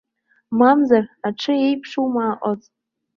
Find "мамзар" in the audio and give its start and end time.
0.57-1.05